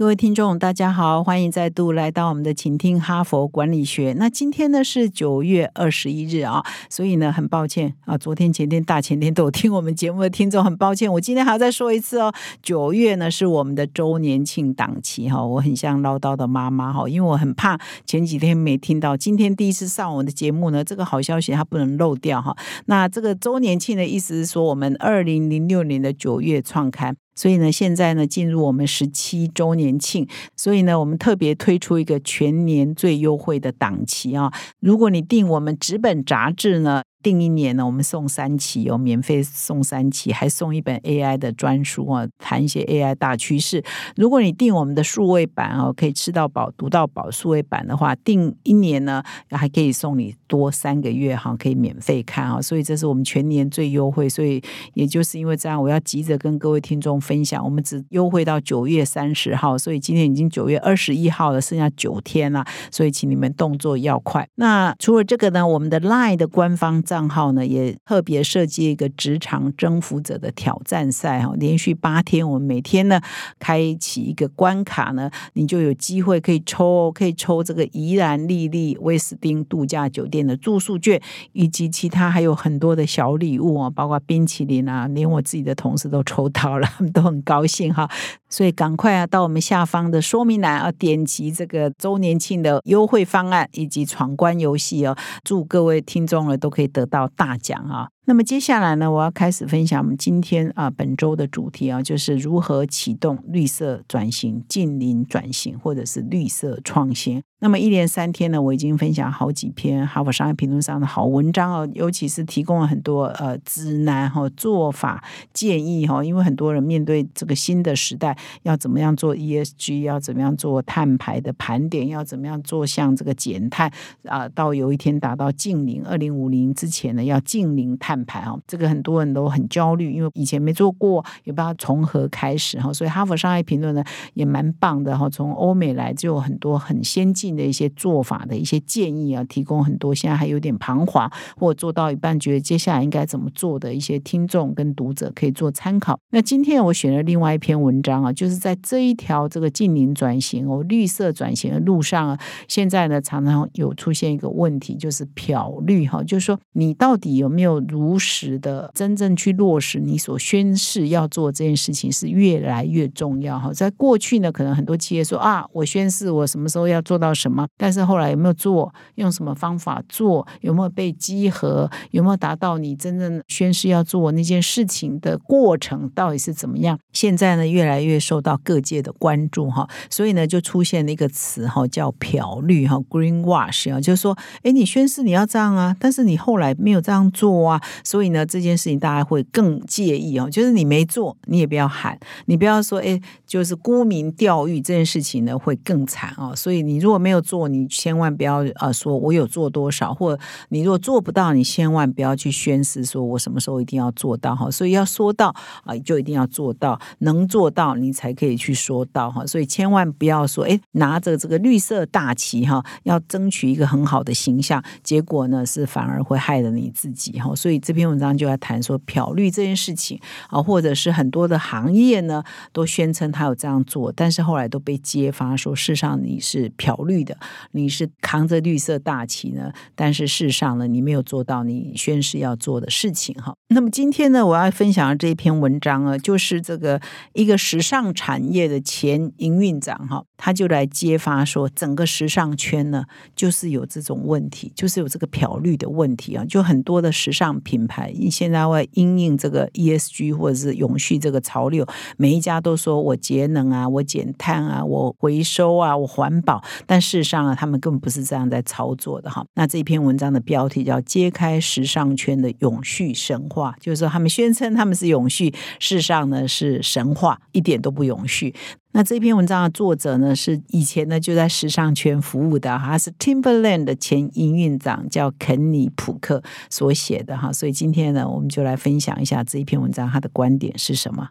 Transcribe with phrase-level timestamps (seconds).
[0.00, 4.14] 各位听众，大家好，欢迎再度来到我们的请听哈佛管理学。
[4.16, 12.32] 那今天呢是九月二十一日啊，所以呢很抱歉啊，昨天、前天、大前天都有听我们节目的听众，很抱歉，我今天还要再说一次哦。
[12.62, 22.56] 九月呢是我们的周年庆档期哈，我很像唠叨的妈妈哈，因为我很怕前几天没听到，今天第一次上我的节目呢，这个好消息它不能漏掉哈。
[22.86, 27.14] 那这个周年庆的意思是说，我们二零零六年的九月创刊。
[27.40, 34.52] 所以呢，现在呢进入我们十七周年庆，所以呢，我们特别推出一个全年最优惠的档期啊！
[34.78, 37.02] 如果你订我们纸本杂志呢。
[37.22, 43.82] 订一年呢，我们送三期哦，免费送三期，还送一本 AI 的专书啊，谈一些 AI 大趋势。
[44.16, 52.62] 如果你订我们的数位版哦，可以吃到饱、读到饱数位版的话，订一年呢，还可以送你多三个月哈，可以免费看啊。
[52.62, 54.62] 所以这是我们全年最优惠，所以
[54.94, 64.48] 也就是因为这样，我要急着跟各位听众分享，我们只优惠到九月三十号，所以今天已经九月二十一号了，剩下九天了，所以请你们动作要快。
[64.54, 67.02] 那除了这个呢，我们的 Line 的官方。
[67.10, 73.20] 账号呢也特别设计一个职场征服者的挑战赛哈，连续八天，我们每天呢
[73.58, 88.08] 开启一个关卡呢，你就有机会可以抽，可以抽这个宜兰丽丽威斯汀度假酒店的住宿券，以及其他还有很多的小礼物啊，包括冰淇淋啊，连我自己的同事都抽到了，他们都很高兴哈。
[88.48, 98.08] 所以赶快啊，到我们下方的说明栏啊，点击这个周年庆的优惠方案以及闯关游戏哦，祝各位听众呢都可以得得到大奖啊！
[98.26, 107.42] 那么接下来呢，我要开始分享我们今天啊本周的主题啊，就是如何启动绿色转型、近邻转型或者是绿色创新。
[107.62, 116.24] 那么一连三天呢，我已经分享好几篇《哈佛商业评论》上的好文章哦，尤其是提供了很多呃指南哈、做法建议哈。
[116.24, 123.92] 因为很多人面对这个新的时代，要怎么样做 ESG，要怎么样做碳排的盘点，要怎么样做像这个减碳
[124.24, 128.58] 啊，到有一天达到净零，二零五零之前呢，要净零碳排哈。
[128.66, 132.90] 这个很多人都很焦虑，因为以前没做过，也不知道从何开始哈。
[132.90, 134.02] 所以《哈佛商业评论》呢
[134.32, 137.49] 也蛮棒的哈，从欧美来就有很多很先进。
[137.56, 146.18] 的一些做法的一些建议啊，提供很多现在还有点彷徨，或做到一半觉得接下来应该怎么做的一些听众跟读者可以做参考。
[146.30, 163.72] 那今天我选了另外一篇文章啊，就是在这一条这个近邻转型哦绿色转型的路上啊，现在呢常常有出现一个问题，就是漂绿哈，就是说你到底有没有如实的真正去落实你所宣誓要做这件事情，是越来越重要哈。
[163.72, 167.30] 在过去呢，可能很多企业说啊，我宣誓我什么时候要做到。
[167.40, 167.66] 什么？
[167.76, 168.92] 但是后来有没有做？
[169.14, 170.46] 用什么方法做？
[170.60, 171.90] 有没有被激活？
[172.10, 176.08] 有没有达到你真正宣誓要做那件事情的过程？
[176.14, 176.98] 到底是怎么样？
[177.12, 190.48] 现在呢，越来越受到各界的关注哈，所以呢，就出现了一个词哈，叫漂绿哈，green wash 啊，就是说，哎，你宣誓你要这样啊，但是你后来没有这样做啊，所以呢，这件事情大家会更介意哦。
[190.50, 196.54] 就是你没做，你也不要喊，你不要说，哎，就是沽名钓誉这件事情呢，会更惨哦。
[196.54, 200.36] 所以你如果没没有做，你千万不要啊说我有做多少，或
[200.70, 204.68] 你如果做不到，你千万不要去宣誓说我什么时候一定要做到哈。
[204.68, 205.54] 所以要说到
[205.84, 209.46] 啊，就一定要做到，能做到你才可以去说到哈。
[209.46, 217.54] 所以千万不要说哎，拿着这个绿色大旗哈，要争取一个很好的形象，结果呢是反而会害了你自己哈。
[217.54, 222.42] 所以这篇文章就要谈说漂绿这件事情啊，或者是很多的行业呢
[222.72, 227.19] 都宣称他有这样做，但是后来都被揭发说事实上你是漂绿。
[227.24, 227.36] 的，
[227.72, 233.54] 你是扛着绿色大旗呢，但是事实上呢，你没有做到你宣誓要做的事情哈。
[233.68, 237.00] 那么今天呢，我要分享的这一篇文章啊，就是这个
[237.34, 243.04] 一个时尚产业的前营运长哈，他就来揭发说，整个时尚圈呢，
[243.36, 246.44] 就是有这种问题，就是有这个漂绿的问题啊。
[246.44, 257.09] 就很多的时尚品牌现在会因应这个 ESG 或者是永续这个潮流，每一家都说我节能啊，我减碳啊，我回收啊，我环保，但是。
[257.10, 259.44] 事实上啊，他们根本不是这样在操作的哈。
[259.54, 268.54] 那这篇文章的标题叫“揭开时尚圈的永续神话”，就是说他们宣称他们是永续，事实上呢是神话，一点都不永续。
[268.92, 276.40] 那这篇文章的作者呢，是以前呢就在时尚圈服务的，他是 Timberland 的前营运长，叫肯尼普克
[276.70, 277.52] 所写的哈。
[277.52, 281.30] 所以今天呢，我们就来分享一下这一篇文章，他的观点是什么。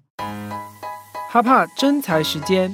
[1.31, 2.73] 哈帕真才时间，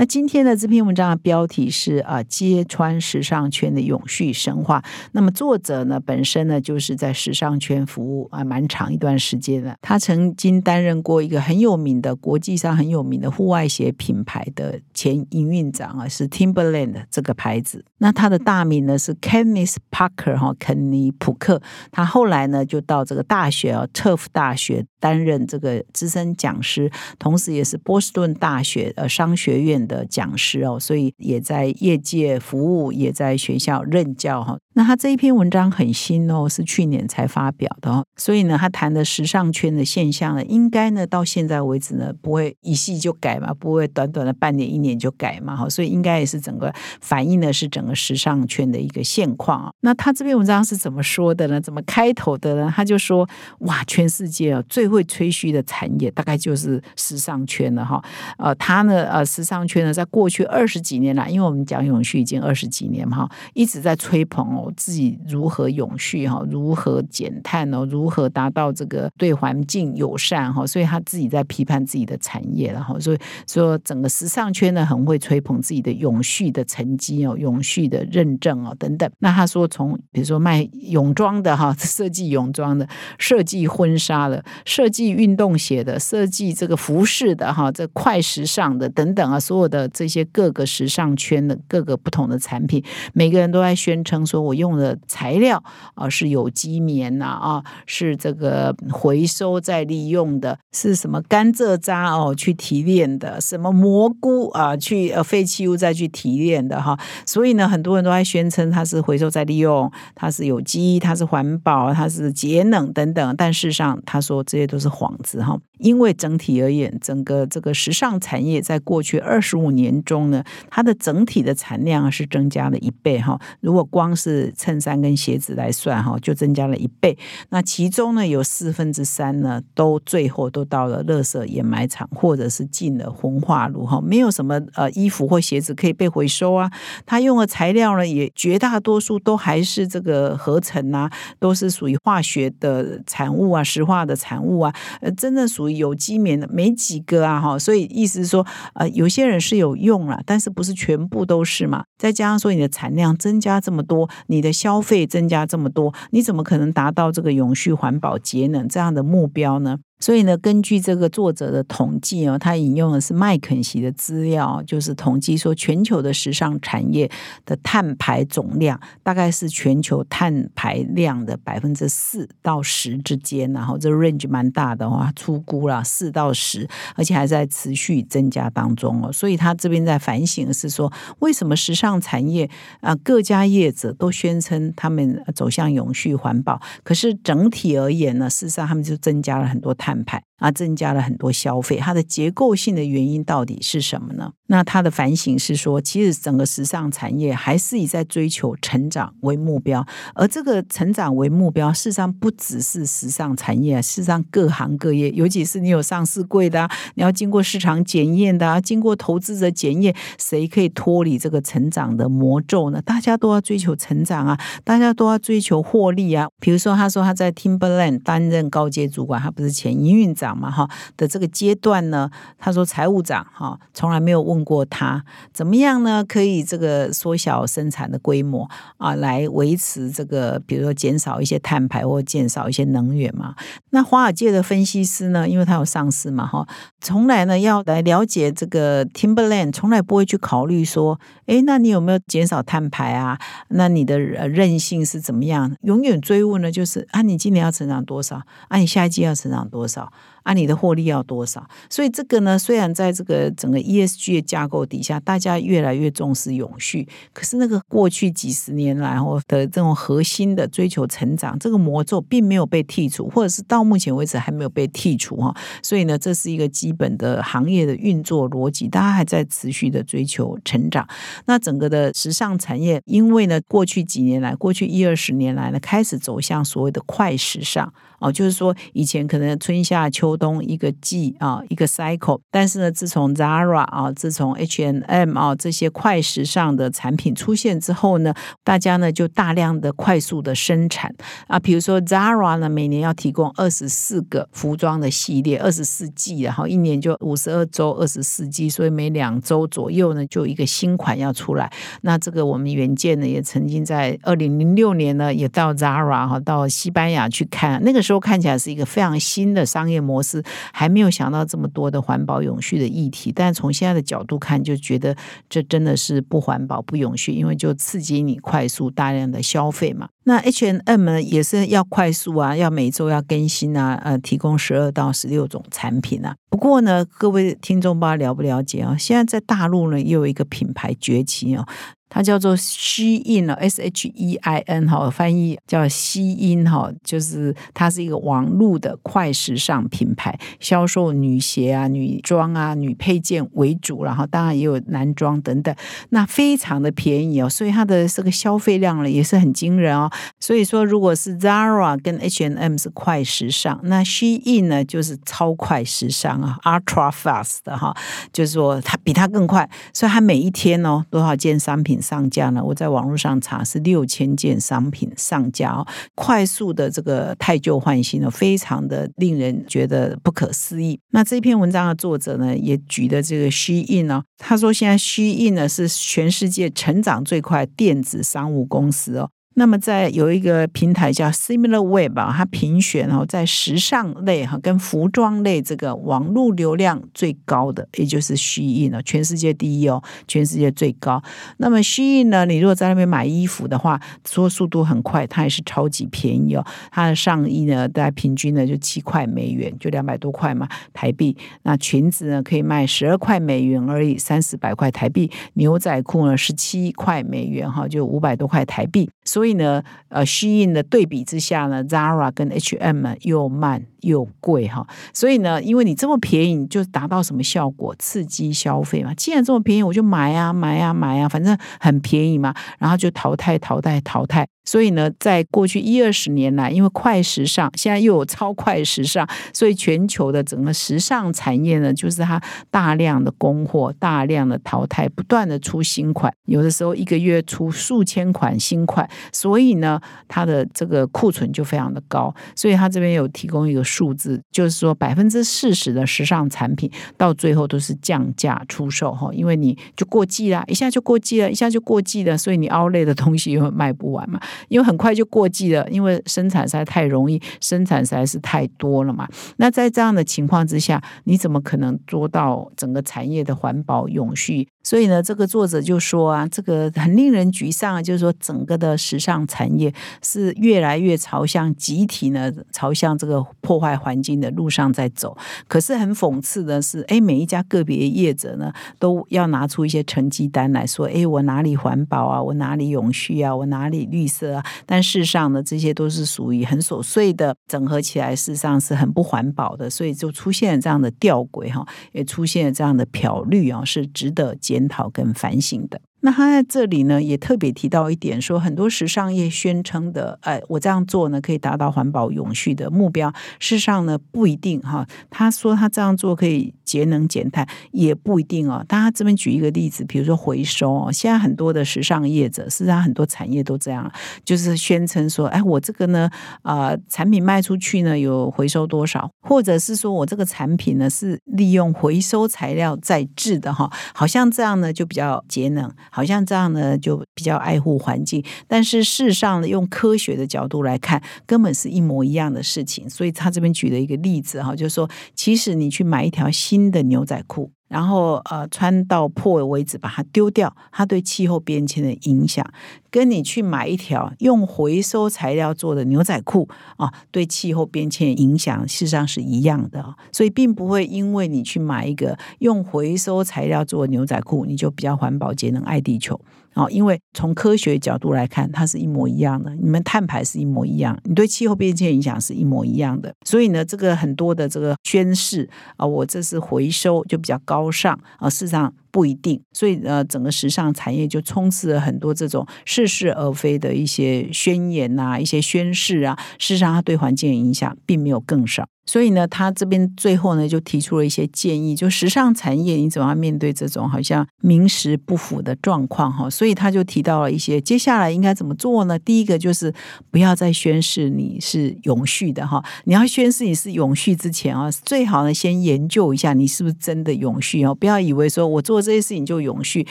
[0.00, 4.82] 那今天的这篇文章的标题是啊，揭穿时尚圈的永续神话。
[5.12, 9.76] 那么作者呢，本身呢就是在时尚圈服务啊蛮长一段时间的。
[9.82, 17.84] 他曾经担任过一个很有名的国际上很有名的户外鞋品牌的前营运长啊，是 Timberland 这个牌子。
[17.98, 21.60] 那他的大名呢是 Kenneth Parker 哈，肯尼普克。
[21.92, 29.86] 他后来呢就到这个大学啊，Turf 大学担任这个资深讲师，同时也是波士顿大学呃商学院。
[29.90, 34.56] 的讲师哦，所以也在业界服务，也在学校任教哈。
[34.80, 38.02] 那他这一篇文章很新哦，是去年才发表的哦。
[38.16, 45.68] 所以呢，他谈的时尚圈的现象呢，应该呢到现在为止呢，不会一系就改嘛，不会短短的半年一年就改嘛哈。
[45.68, 46.72] 所以应该也是整个
[47.02, 49.70] 反映的是整个时尚圈的一个现况啊。
[49.80, 51.60] 那他这篇文章是怎么说的呢？
[51.60, 52.72] 怎么开头的呢？
[52.74, 53.28] 他就说
[53.58, 58.02] 哇，全世界啊最会吹嘘的产业大概就是时尚圈了哈。
[58.38, 59.92] 呃，他呢呃时尚圈呢。
[59.92, 73.18] 在过去二十几年来，因为我们讲永续已经二十几年嘛，哈，一直在吹捧哦自己如何永续哈，如何减碳哦，如何达到这个对环境友善哈，所以他自己在批判自己的产业，然后所以
[73.48, 79.10] 说整个时尚圈呢很会吹捧自己的永续的成绩哦，永续的认证哦等等。
[79.20, 82.86] 那他说从比如说卖泳装的哈， 设计泳装的，
[83.16, 89.70] 设计婚纱的，设计运动鞋的，设计这个服饰的哈，这快时尚的等等啊，所有。
[89.70, 92.82] 的这些各个时尚圈的各个不同的产品，
[93.12, 95.62] 每个人都在宣称说，我用的材料
[95.94, 106.98] 啊是有机棉呐啊，是这个回收再利用的，是什么甘蔗渣哦去提炼的，什么蘑菇啊去呃废弃物再去提炼的哈。
[107.24, 113.34] 所以呢，很多人都在宣称它是回收再利用，它是有机，它是环保，它是节能等等。
[113.36, 115.56] 但事实上，他说这些都是幌子哈。
[115.80, 123.40] 因为整体而言，整个这个时尚产业在过去二十五年中呢，它的整体的产量是增加了一倍哈。
[123.60, 127.16] 如果光是衬衫跟鞋子来算哈，就增加了一倍。
[127.48, 134.00] 那其中呢，有四分之三呢，都最后都到了垃圾掩埋场，或者是进了焚化炉哈。
[134.00, 136.70] 没有什么呃衣服或鞋子可以被回收啊。
[137.06, 144.74] 它用的材料呢，也绝大多数都还是这个合成啊，都是属于化学的产物啊，石化的产物啊。
[145.00, 151.84] 呃，真正属于有机棉的没几个啊，哈，所以意思是说，呃，有些人是有用了，但是不是全部都是嘛？
[151.98, 159.78] 再加上说你的产量增加这么多，你的消费增加这么多，你怎么可能达到这个永续、环保、节能这样的目标呢？
[160.00, 167.08] 所以呢，根据这个作者的统计哦，他引用的是麦肯锡的资料，就是统计说全球的时尚产业
[167.44, 176.66] 的碳排总量大概是全球碳排量的百分之四到十之间，然后这 range 蛮大的话，出估了四到十，
[176.96, 179.12] 而且还在持续增加当中哦。
[179.12, 182.48] 所以他这边在反省的是说，为什么时尚产业
[182.80, 189.89] 啊各家业者都宣称他们走向永续环保，可是整体而言呢，事实上他们就增加了很多碳。
[189.90, 194.32] 碳排啊，增加了很多消费，它的结构性的原因到底是什么呢？
[194.46, 212.82] 那他的反省是说，其实整个时尚产业还是以在追求成长为目标，而这个成长为目标，事实上不只是时尚产业，事实上各行各业，尤其是你有上市柜的，啊你要经过市场检验的，啊经过投资者检验，谁可以脱离这个成长的魔咒呢？
[212.82, 216.26] 大家都要追求成长啊，大家都要追求获利啊。
[216.40, 219.70] 比如说，他说他在 Timberland 担任高阶主管，他不是前。
[219.70, 222.08] 营运长长嘛哈的这个阶段呢，
[222.38, 226.04] 他说财务长哈从来没有问过他怎么样呢？
[226.04, 233.34] 可以这个缩小生产的规模啊，来维持这个，比如说减少一些碳排或减少一些能源嘛。
[233.70, 236.46] 那华尔街的分析师呢，因为他有上市嘛哈，
[236.80, 243.18] 从来呢要来了解这个 Timberland，从来不会去考虑说，哎，那你有没有减少碳排啊？
[243.48, 245.56] 那你的韧性是怎么样？
[245.62, 248.22] 永远追问呢，就是啊，你今年要成长多少？
[248.48, 249.92] 啊，你下一季要成长多少？
[250.22, 251.46] 啊，你的获利要多少？
[251.68, 265.34] 所以这个呢，虽然在这个整个 ESG 的架构底下，大家越来越重视永续，可是那个过去几十年来后的这种核心的追求成长，这个魔咒并没有被剔除，或者是到目前为止还没有被剔除哈。
[265.62, 270.86] 所以呢，这是一个基本的行业的运作逻辑，大家还在持续的追求成长。
[271.26, 277.72] 那整个的时尚产业，因为呢，过去几年来，过去一二十年来呢，开始走向所谓的快时尚。
[278.00, 288.12] 哦，就是说以前可能春夏秋秋冬一个季啊，一个 cycle，但是呢，自从 Zara 啊，自从 H&M 啊这些快时尚的产品出现之后呢，
[288.42, 290.92] 大家呢就大量的快速的生产
[291.28, 301.52] 啊，比如说 Zara 呢，每年要提供二十四个服装的系列，二十四季，然后一年就五十二周，二十四季，所以每两周左右呢就一个新款要出来。
[301.82, 308.00] 那这个我们原件呢也曾经在二零零六年呢也到 Zara 哈，到西班牙去看那个时候。
[308.00, 313.12] 看起来是一个非常新的商业模式，还没有想到这么多的环保永续的议题。
[313.12, 314.96] 但从现在的角度看，就觉得
[315.28, 319.88] 这真的是不环保、不永续，因为就刺激你快速大量的消费嘛。
[320.04, 326.16] 那 H N M 呢，也是要快速啊，要每周要更新啊，呃，提供十二到十六种产品啊。
[326.30, 328.76] 不过呢，各位听众不知道了不了解啊？
[328.76, 331.46] 现在在大陆呢，又有一个品牌崛起哦。
[331.90, 345.52] 它叫做 Shein 了，S H E I N 哈，翻译叫西音哈，就是它是一个网络的快时尚品牌，销售女鞋啊、女装啊、女配件为主，然后当然也有男装等等，
[345.88, 349.90] 那非常的便宜哦，所以它的这个消费量呢也是很惊人哦。
[350.20, 357.76] 所以说，如果是 Zara 跟 H and M 是快时尚，那 Shein 呢就是超快时尚啊，Ultra Fast 的哈，
[358.12, 361.79] 就是说它比它更快，所以它每一天哦多少件商品。
[361.80, 362.42] 上架呢？
[362.44, 370.78] 我在网络上查是六千件商品上架哦，快速的这个太旧换新呢，非常的令人觉得不可思议。
[370.90, 379.10] 那这篇文章的作者呢，也举的这个虚印呢，他说现在虚印呢是全世界成长最快电子商务公司哦。
[379.40, 391.02] 那么在有一个平台叫 Similar Web 啊，它评选哦，在时尚类哈跟服装类这个网络流量最高的，也就是虚印了，全世界第一哦，全世界最高。
[391.38, 396.44] 那么虚印呢，你如果在那边买衣服的话，说速度很快，它也是超级便宜哦。
[396.70, 401.16] 它的上衣呢，大概平均呢就七块美元，就两百多块嘛台币。
[401.44, 405.10] 那裙子呢可以卖十二块美元而已，三四百块台币。
[405.32, 408.90] 牛仔裤呢十七块美元哈，就五百多块台币。
[409.02, 413.66] 所以呢，呃，虚印的对比之下呢，Zara 跟 H&M 又慢。
[413.80, 417.74] 又贵哈，所以呢，因为你这么便宜，就达到什么效果？
[417.78, 418.92] 刺激消费嘛。
[418.92, 422.34] 既然这么便宜，我就买啊，买啊，买啊，反正很便宜嘛。
[422.58, 424.26] 然后就淘汰，淘汰，淘汰。
[424.50, 442.12] 所以呢，在过去一二十年来，因为快时尚，现在又有超快时尚，所以全球的整个时尚产业呢，就是它大量的供货，大量的淘汰，不断的出新款，有的时候一个月出数千款新款，所以呢，它的这个库存就非常的高。
[442.34, 443.60] 所以它这边有提供一个。
[443.62, 459.08] 数字就是说，百分之四十的时尚产品到最后都是降价出售哈，因为你就过季啦，一下就过季了，一下就过季了，所以你凹类的东西又卖不完嘛，因为很快就过季了，因为生产实在太容易，生产实在是太多了嘛。
[459.36, 464.48] 那在这样的情况之下，你怎么可能做到整个产业的环保永续？
[464.62, 475.16] 所以呢，这个作者就说啊，这个很令人沮丧啊，就是说整个的时尚产业是越来越朝向集体呢，朝向这个破坏环境的路上在走。
[475.48, 484.44] 可是很讽刺的是，哎，每一家个别业者呢，都要拿出一些成绩单来说，哎，我哪里环保啊，我哪里永续啊，我哪里绿色啊？
[484.66, 494.36] 但事实上呢，这些都是属于很琐碎的，整合起来事实上是很不环保的，所以就出现了这样的吊诡哈，也出现了这样的漂绿啊，是值得。
[494.50, 495.80] 检讨跟反省的。
[496.02, 503.12] 那他在这里呢，也特别提到一点，说很多时尚业宣称的，哎，我这样做呢，可以达到环保永续的目标。
[503.38, 504.86] 事实上呢，不一定哈。
[505.10, 508.64] 他说他这样做可以节能减碳，也不一定哦。
[508.66, 513.90] 大家这边举一个例子，比如说回收哦，现在很多的时尚业者，事实上很多产业都这样，
[514.24, 516.08] 就是宣称说，哎，我这个呢，
[516.42, 525.70] 啊，产品卖出去呢有回收多少，或者是说我这个产品呢是利用回收材料再制的哈，好像这样呢就比较节能。
[525.90, 528.24] 好像这样呢，就比较爱护环境。
[528.48, 532.88] 但是事实上呢，用科学的角度来看，根本是一模一样的事情。
[532.88, 537.50] 所以他这边举了一个例子哈，就是说，其实你去买一条新的牛仔裤。
[537.70, 542.44] 然后呃，穿到破为止，把它丢掉，它对气候变迁的影响，
[542.90, 549.94] 跟你去买一条用回收材料做的牛仔裤啊，对气候变迁影响事实上是一样的。
[550.10, 556.20] 所以并不会因为你去买一个用回收材料做的牛仔裤，你就比较环保节能爱地球。
[556.54, 559.54] 哦，因为从科学角度来看，它是一模一样的。
[559.54, 563.14] 你们碳排是一模一样，你对气候变迁影响是一模一样的。
[563.24, 569.40] 所以呢，这个很多的这个宣誓啊，我这是回收就比较高尚啊，事实上不一定。
[569.52, 578.66] 所以呃，整个时尚产业就充斥了很多这种似是而非的一些宣言啊，一些宣誓啊，事实上它对环境的影响并没有更少。
[578.90, 586.28] 所以呢，他这边最后呢就提出了一些建议，就时尚产业你怎么样面对这种好像名实不符的状况哈？
[586.28, 588.98] 所以他就提到了一些接下来应该怎么做呢？
[588.98, 589.72] 第一个就是
[590.10, 599.86] 不要再宣誓你是永续的哈，你要宣誓你是永续之前啊，最好呢先研究一下你是不是真的永续哦，不要以为说我做这些事情就永续，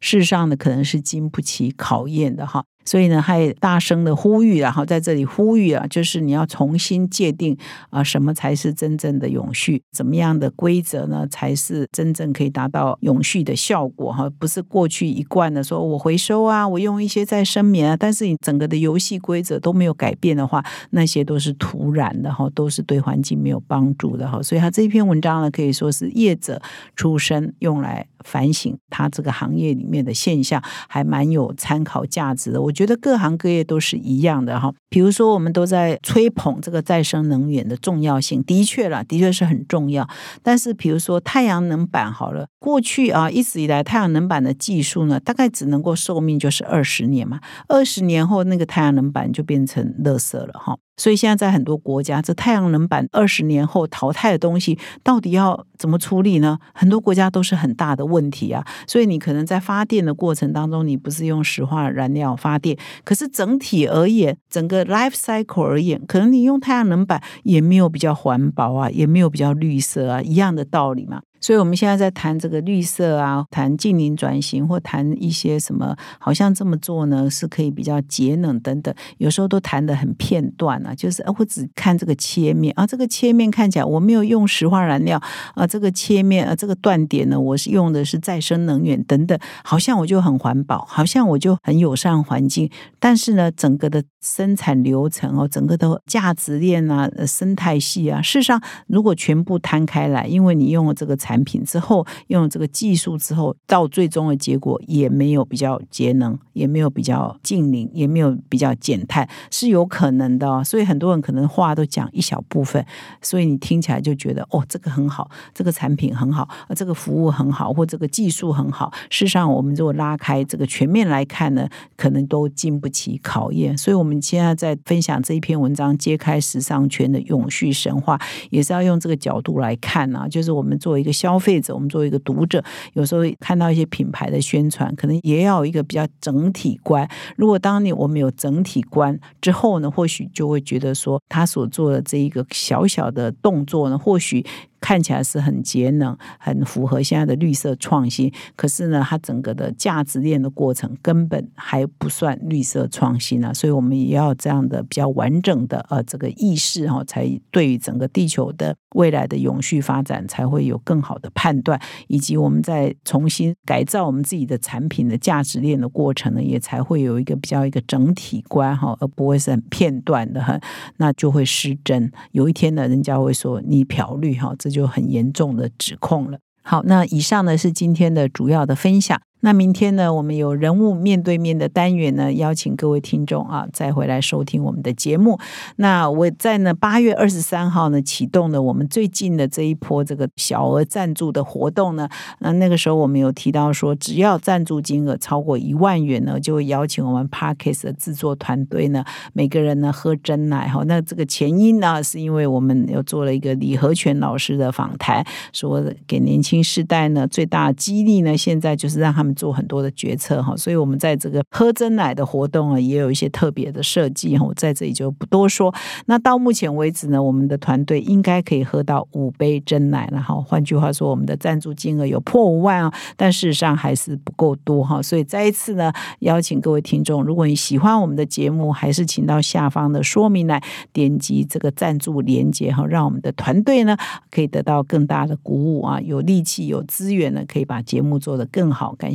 [0.00, 2.64] 事实上呢可能是经不起考验的哈。
[2.86, 7.58] 所以呢，还大声的呼吁，然后在这里呼吁啊，就是你要重新界定
[7.90, 9.82] 啊，什么才是真正的永续？
[9.90, 14.12] 怎么样的规则呢，才是真正可以达到永续的效果？
[14.12, 24.40] 哈，不是过去一贯的说我回收啊，我用一些再生棉啊，但是你整个的游戏规则都没有改变的话，那些都是徒然的哈，都是对环境没有帮助的哈。
[24.40, 26.62] 所以他这篇文章呢，可以说是业者
[26.94, 32.62] 出身用来反省他这个行业里面的现象，还蛮有参考价值的。
[32.62, 32.75] 我。
[32.76, 40.06] 觉得各行各业都是一样的哈，比如说我们都在吹捧这个再生能源的重要性，的确啦，的确是很重要。
[40.42, 50.76] 但是比如说太阳能板好了，过去啊一直以来太阳能板的技术呢，大概只能够寿命就是二十年嘛，二十年后那个太阳能板就变成垃圾了哈。
[50.96, 56.58] 所以现在在很多国家，这太阳能板二十年后淘汰的东西，到底要怎么处理呢？
[56.72, 58.64] 很多国家都是很大的问题啊。
[58.86, 71.20] 所以你可能在发电的过程当中，你不是用石化燃料发电，可是整体而言，整个 life cycle 而言，可能你用太阳能板也没有比较环保啊，也没有比较绿色啊，一样的道理嘛。
[71.46, 78.92] 所以，我们现在在谈这个绿色啊，谈近邻转型，或谈一些什么，好像这么做呢是可以比较节能等等。
[79.18, 85.22] 有时候都谈的很片段啊，就是我只看这个切面啊，这个切面看起来我没有用石化燃料
[85.54, 92.68] 啊，这个切面啊，这个断点呢，我是用的是再生能源等等，好像我就很环保，好像我就很友善环境。
[92.98, 101.16] 但是呢，整个的生产流程哦，整个的价值链啊，生态系啊，事实上如果全部摊开来，因为你用了这个。
[101.16, 110.64] 材产品之后用这个技术之后，到最终的结果也没有比较节能，也没有比较净零，也没有比较减碳，是有可能的。
[110.64, 112.82] 所以很多人可能话都讲一小部分，
[113.20, 118.90] 所以你听起来就觉得哦，这个很好，这个产品很好，这个服务很好，或这个技术很好。
[119.10, 121.68] 事实上，我们如果拉开这个全面来看呢，
[121.98, 123.76] 可能都经不起考验。
[123.76, 128.18] 所以我们现在在分享这一篇文章，揭开时尚圈的永续神话，
[128.48, 131.12] 也是要用这个角度来看啊，就是我们作为一个。
[131.16, 137.08] 消费者，我们作为一个读者，有时候看到一些品牌的宣传，可能也要有一个比较整体观。
[137.36, 144.44] 如果当你我们有整体观之后呢，或许就会觉得说，他所做的这一个小小的动作呢，或许。
[144.86, 148.32] 看起来是很节能，很符合现在的绿色创新。
[148.54, 153.52] 可是呢，它整个的价值链的过程根本还不算绿色创新啊。
[153.52, 170.56] 所以我们也要这样的比较完整的呃这个意识哈，才对于整个地球的未来的永续发展才会有更好的判断，以及我们在重新改造我们自己的产品的价值链的过程呢，也才会有一个比较一个整体观哈，而不会是很片段的哈，
[170.98, 172.08] 那就会失真。
[172.30, 174.75] 有一天呢，人家会说你漂绿哈，这就。
[174.76, 176.38] 就很严重的指控了。
[176.62, 179.18] 好，那以上呢是今天的主要的分享。
[179.46, 185.38] 那明天呢，我们有人物面对面的单元呢，邀请各位听众啊，再回来收听我们的节目。
[185.76, 192.08] 那我在呢八月二十三号呢启动了我们最近的这一波这个小额赞助的活动呢。
[192.40, 200.82] 那那个时候我们有提到说，只要赞助金额超过一万元呢，就会邀请我们 Parkes 的制作团队呢，每个人呢喝真奶哈。
[200.88, 210.56] 那这个前因呢，是因为我们又做了一个李和全老师的访谈，说给年轻世代呢最大激励呢，现在就是让他们做很多的决策哈。
[210.56, 215.72] 所以我们在这个喝真奶的活动啊，也有一些特别的设计哈，我在这里就不多说。
[216.06, 220.34] 那到目前为止呢，我们的团队应该可以喝到五杯真奶了哈。
[220.40, 225.00] 换句话说，我们的赞助金额有破五万啊，但事实上还是不够多哈。
[225.02, 233.96] 所以再一次呢，邀请各位听众，如果你喜欢我们的节目，还是请到下方的说明来点击这个赞助连接哈，让我们的团队呢
[234.30, 238.94] 可以得到更大的鼓舞啊，有力气、有资源呢，可以把节目做得更好。
[238.96, 239.14] 感